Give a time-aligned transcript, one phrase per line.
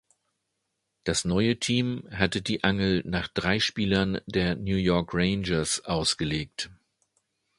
[1.03, 6.71] Das neue Team hatte die Angel nach drei Spielern der New York Rangers ausgelegt.